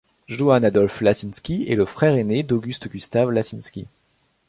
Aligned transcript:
Johann 0.27 0.65
Adolf 0.65 0.99
Lasinsky 1.01 1.63
est 1.69 1.75
le 1.75 1.85
frère 1.85 2.15
aîné 2.15 2.41
d'August 2.41 2.87
Gustav 2.89 3.29
Lasinsky. 3.29 3.85